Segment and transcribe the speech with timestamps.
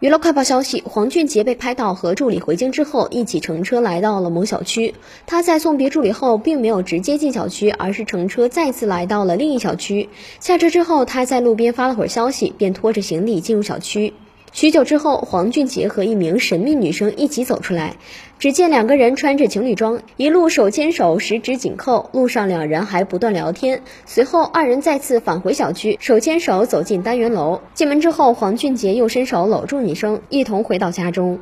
[0.00, 4.94] 娱乐快报消息：黄俊杰被拍到和助理回京之后，一起乘车来到了某小区。
[5.26, 10.08] 他在送别助理后，并没有直接进小区，而是乘车再次来到了另一小区。
[10.40, 14.14] 下车之后，他在路边发了会儿消息，便拖着行李进入小区。
[14.52, 17.94] 许久之后，黄俊杰和一名神秘女生一起走出来。
[18.38, 22.10] 只见两个人穿着情侣装，一路手牵手，十指紧扣。
[22.12, 23.82] 路上两人还不断聊天。
[24.06, 27.60] 随后，二人再次返回小区，手牵手走进单元楼。
[27.74, 31.38] 进门之后，黄俊杰又伸手搂住女生，一同回到家中。